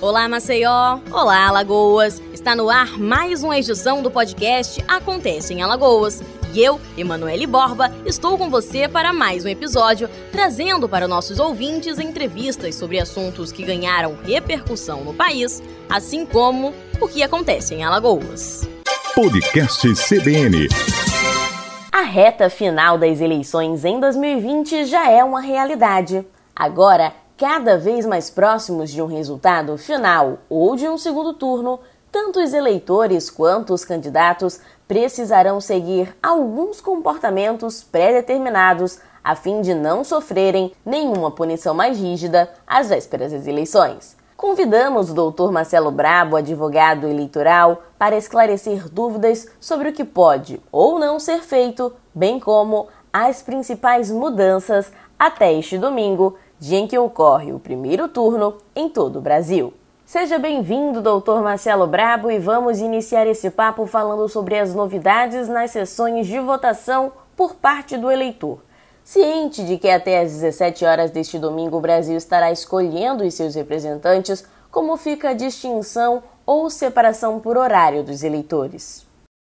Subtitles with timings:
[0.00, 1.00] Olá, Maceió!
[1.10, 2.22] Olá, Alagoas!
[2.32, 6.22] Está no ar mais uma edição do podcast Acontece em Alagoas.
[6.54, 11.98] E eu, Emanuele Borba, estou com você para mais um episódio, trazendo para nossos ouvintes
[11.98, 18.68] entrevistas sobre assuntos que ganharam repercussão no país, assim como o que acontece em Alagoas.
[19.16, 20.68] Podcast CBN.
[21.90, 26.24] A reta final das eleições em 2020 já é uma realidade.
[26.54, 31.78] Agora cada vez mais próximos de um resultado final ou de um segundo turno,
[32.10, 40.02] tanto os eleitores quanto os candidatos precisarão seguir alguns comportamentos pré-determinados a fim de não
[40.02, 44.16] sofrerem nenhuma punição mais rígida às vésperas das eleições.
[44.36, 45.52] Convidamos o Dr.
[45.52, 51.92] Marcelo Brabo, advogado eleitoral, para esclarecer dúvidas sobre o que pode ou não ser feito,
[52.12, 58.58] bem como as principais mudanças até este domingo, dia em que ocorre o primeiro turno
[58.74, 59.72] em todo o Brasil.
[60.04, 65.70] Seja bem-vindo, doutor Marcelo Brabo, e vamos iniciar esse papo falando sobre as novidades nas
[65.70, 68.58] sessões de votação por parte do eleitor.
[69.04, 73.54] Ciente de que até às 17 horas deste domingo o Brasil estará escolhendo os seus
[73.54, 79.07] representantes, como fica a distinção ou separação por horário dos eleitores?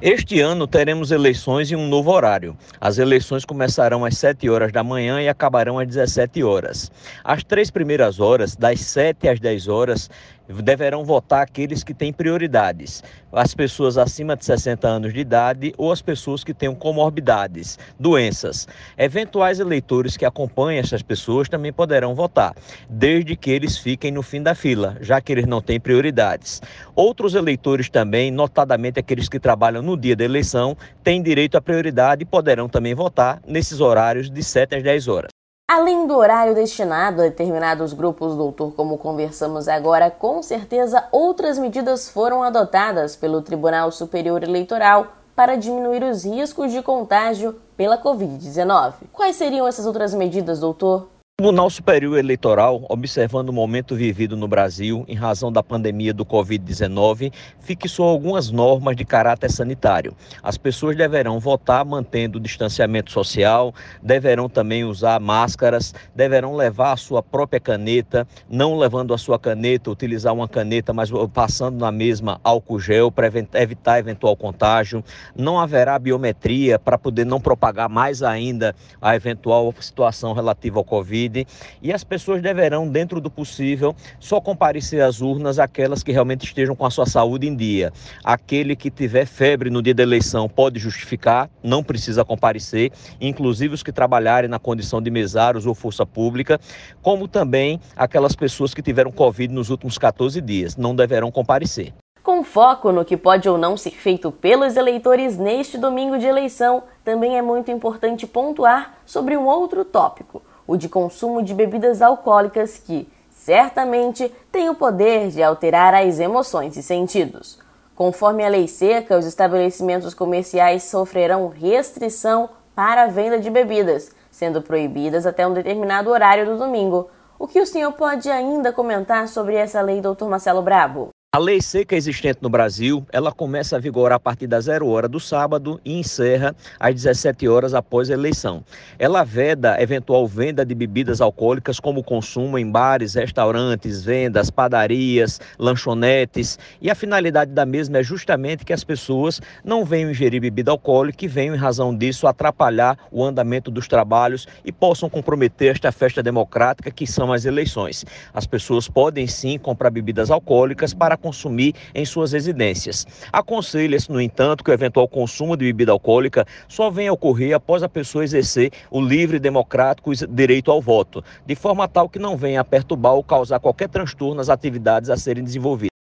[0.00, 2.56] Este ano teremos eleições em um novo horário.
[2.80, 6.88] As eleições começarão às 7 horas da manhã e acabarão às 17 horas.
[7.24, 10.08] As três primeiras horas, das 7 às 10 horas,
[10.48, 15.92] deverão votar aqueles que têm prioridades, as pessoas acima de 60 anos de idade ou
[15.92, 18.66] as pessoas que tenham comorbidades, doenças.
[18.96, 22.54] Eventuais eleitores que acompanhem essas pessoas também poderão votar,
[22.88, 26.62] desde que eles fiquem no fim da fila, já que eles não têm prioridades.
[26.94, 32.22] Outros eleitores também, notadamente aqueles que trabalham no dia da eleição, têm direito à prioridade
[32.22, 35.37] e poderão também votar nesses horários de 7 às 10 horas.
[35.70, 42.08] Além do horário destinado a determinados grupos, doutor, como conversamos agora, com certeza outras medidas
[42.08, 48.94] foram adotadas pelo Tribunal Superior Eleitoral para diminuir os riscos de contágio pela Covid-19.
[49.12, 51.06] Quais seriam essas outras medidas, doutor?
[51.40, 56.26] O Tribunal Superior Eleitoral, observando o momento vivido no Brasil em razão da pandemia do
[56.26, 60.16] Covid-19, fixou algumas normas de caráter sanitário.
[60.42, 63.72] As pessoas deverão votar mantendo o distanciamento social,
[64.02, 69.92] deverão também usar máscaras, deverão levar a sua própria caneta, não levando a sua caneta,
[69.92, 75.04] utilizar uma caneta, mas passando na mesma álcool gel para evitar eventual contágio.
[75.36, 81.27] Não haverá biometria para poder não propagar mais ainda a eventual situação relativa ao Covid
[81.28, 81.46] Covid
[81.82, 86.74] e as pessoas deverão, dentro do possível, só comparecer às urnas aquelas que realmente estejam
[86.74, 87.92] com a sua saúde em dia.
[88.24, 92.90] Aquele que tiver febre no dia da eleição pode justificar, não precisa comparecer,
[93.20, 96.58] inclusive os que trabalharem na condição de mesários ou força pública,
[97.02, 101.92] como também aquelas pessoas que tiveram Covid nos últimos 14 dias, não deverão comparecer.
[102.28, 106.82] Com foco no que pode ou não ser feito pelos eleitores neste domingo de eleição,
[107.02, 112.78] também é muito importante pontuar sobre um outro tópico: o de consumo de bebidas alcoólicas
[112.78, 117.58] que, certamente, tem o poder de alterar as emoções e sentidos.
[117.96, 124.60] Conforme a lei seca, os estabelecimentos comerciais sofrerão restrição para a venda de bebidas, sendo
[124.60, 127.08] proibidas até um determinado horário do domingo.
[127.38, 131.08] O que o senhor pode ainda comentar sobre essa lei, doutor Marcelo Brabo?
[131.30, 135.06] A lei seca existente no Brasil, ela começa a vigorar a partir da zero hora
[135.06, 138.64] do sábado e encerra às 17 horas após a eleição.
[138.98, 146.58] Ela veda eventual venda de bebidas alcoólicas como consumo em bares, restaurantes, vendas, padarias, lanchonetes,
[146.80, 151.26] e a finalidade da mesma é justamente que as pessoas não venham ingerir bebida alcoólica
[151.26, 156.22] e venham em razão disso atrapalhar o andamento dos trabalhos e possam comprometer esta festa
[156.22, 158.06] democrática que são as eleições.
[158.32, 163.06] As pessoas podem sim comprar bebidas alcoólicas para consumir em suas residências.
[163.32, 167.82] Aconselha-se, no entanto, que o eventual consumo de bebida alcoólica só venha a ocorrer após
[167.82, 172.36] a pessoa exercer o livre e democrático direito ao voto, de forma tal que não
[172.36, 175.97] venha a perturbar ou causar qualquer transtorno nas atividades a serem desenvolvidas.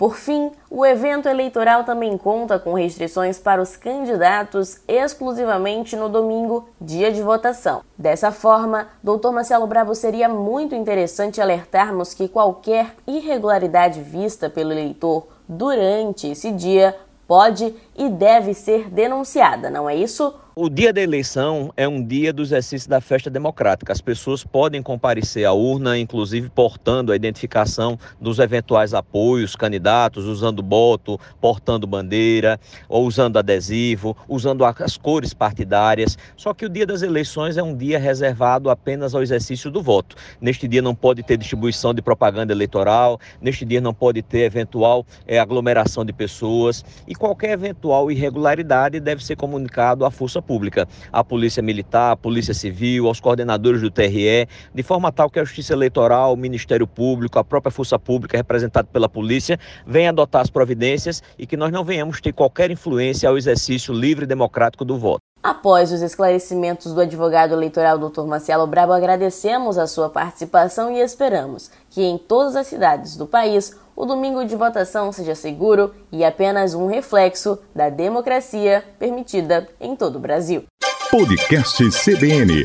[0.00, 6.70] Por fim, o evento eleitoral também conta com restrições para os candidatos exclusivamente no domingo,
[6.80, 7.82] dia de votação.
[7.98, 9.28] Dessa forma, Dr.
[9.30, 16.96] Marcelo Bravo seria muito interessante alertarmos que qualquer irregularidade vista pelo eleitor durante esse dia
[17.28, 20.34] pode e deve ser denunciada, não é isso?
[20.62, 23.94] O dia da eleição é um dia do exercício da festa democrática.
[23.94, 30.62] As pessoas podem comparecer à urna, inclusive portando a identificação dos eventuais apoios, candidatos, usando
[30.62, 32.60] boto, portando bandeira,
[32.90, 36.18] ou usando adesivo, usando as cores partidárias.
[36.36, 40.14] Só que o dia das eleições é um dia reservado apenas ao exercício do voto.
[40.42, 45.06] Neste dia não pode ter distribuição de propaganda eleitoral, neste dia não pode ter eventual
[45.26, 51.22] é, aglomeração de pessoas e qualquer eventual irregularidade deve ser comunicado à força Pública, à
[51.22, 55.74] Polícia Militar, à Polícia Civil, aos coordenadores do TRE, de forma tal que a Justiça
[55.74, 61.22] Eleitoral, o Ministério Público, a própria Força Pública, representada pela Polícia, venha adotar as providências
[61.38, 65.29] e que nós não venhamos ter qualquer influência ao exercício livre e democrático do voto.
[65.42, 68.24] Após os esclarecimentos do advogado eleitoral Dr.
[68.24, 73.74] Marcelo Brabo, agradecemos a sua participação e esperamos que em todas as cidades do país
[73.96, 80.16] o domingo de votação seja seguro e apenas um reflexo da democracia permitida em todo
[80.16, 80.64] o Brasil.
[81.10, 82.62] Podcast CBN